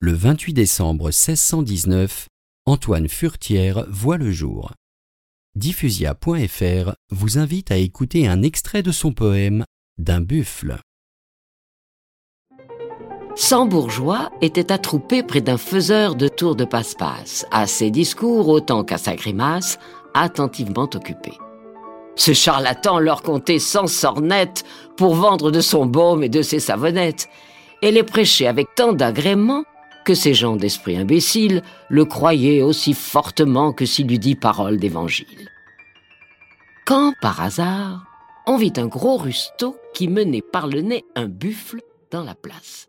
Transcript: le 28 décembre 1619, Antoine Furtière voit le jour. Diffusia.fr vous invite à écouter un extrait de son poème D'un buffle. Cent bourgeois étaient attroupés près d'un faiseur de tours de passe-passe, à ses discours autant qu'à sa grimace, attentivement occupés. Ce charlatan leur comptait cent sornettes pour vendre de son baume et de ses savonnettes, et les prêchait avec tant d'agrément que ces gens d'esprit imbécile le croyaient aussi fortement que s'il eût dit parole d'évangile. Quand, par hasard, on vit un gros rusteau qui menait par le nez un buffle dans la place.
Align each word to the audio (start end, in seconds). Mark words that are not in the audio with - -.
le 0.00 0.12
28 0.12 0.52
décembre 0.52 1.06
1619, 1.06 2.28
Antoine 2.66 3.08
Furtière 3.08 3.86
voit 3.88 4.18
le 4.18 4.30
jour. 4.30 4.72
Diffusia.fr 5.54 6.92
vous 7.10 7.38
invite 7.38 7.70
à 7.70 7.76
écouter 7.76 8.28
un 8.28 8.42
extrait 8.42 8.82
de 8.82 8.92
son 8.92 9.12
poème 9.12 9.64
D'un 9.96 10.20
buffle. 10.20 10.80
Cent 13.36 13.64
bourgeois 13.64 14.30
étaient 14.42 14.70
attroupés 14.70 15.22
près 15.22 15.40
d'un 15.40 15.56
faiseur 15.56 16.14
de 16.14 16.28
tours 16.28 16.56
de 16.56 16.66
passe-passe, 16.66 17.46
à 17.50 17.66
ses 17.66 17.90
discours 17.90 18.48
autant 18.48 18.84
qu'à 18.84 18.98
sa 18.98 19.14
grimace, 19.14 19.78
attentivement 20.12 20.90
occupés. 20.92 21.38
Ce 22.16 22.34
charlatan 22.34 22.98
leur 22.98 23.22
comptait 23.22 23.58
cent 23.58 23.86
sornettes 23.86 24.64
pour 24.98 25.14
vendre 25.14 25.50
de 25.50 25.60
son 25.60 25.86
baume 25.86 26.22
et 26.22 26.28
de 26.28 26.42
ses 26.42 26.60
savonnettes, 26.60 27.30
et 27.80 27.90
les 27.90 28.02
prêchait 28.02 28.46
avec 28.46 28.68
tant 28.74 28.92
d'agrément 28.92 29.64
que 30.06 30.14
ces 30.14 30.34
gens 30.34 30.54
d'esprit 30.54 30.96
imbécile 30.96 31.62
le 31.88 32.04
croyaient 32.04 32.62
aussi 32.62 32.94
fortement 32.94 33.72
que 33.72 33.84
s'il 33.84 34.10
eût 34.12 34.20
dit 34.20 34.36
parole 34.36 34.78
d'évangile. 34.78 35.50
Quand, 36.86 37.12
par 37.20 37.42
hasard, 37.42 38.06
on 38.46 38.56
vit 38.56 38.72
un 38.76 38.86
gros 38.86 39.16
rusteau 39.16 39.76
qui 39.92 40.06
menait 40.06 40.42
par 40.42 40.68
le 40.68 40.80
nez 40.80 41.04
un 41.16 41.26
buffle 41.26 41.82
dans 42.12 42.22
la 42.22 42.36
place. 42.36 42.88